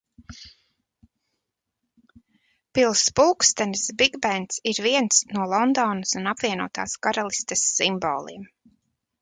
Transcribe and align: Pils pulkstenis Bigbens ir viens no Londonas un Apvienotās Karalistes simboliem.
Pils 2.77 3.03
pulkstenis 3.19 3.83
Bigbens 4.01 4.53
ir 4.71 4.79
viens 4.87 5.21
no 5.37 5.47
Londonas 5.55 6.17
un 6.23 6.33
Apvienotās 6.35 6.99
Karalistes 7.09 7.69
simboliem. 7.79 8.51